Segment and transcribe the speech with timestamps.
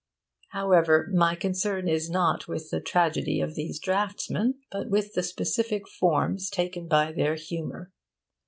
[0.49, 5.87] However, my concern is not with the tragedy of these draughtsmen, but with the specific
[5.87, 7.91] forms taken by their humour.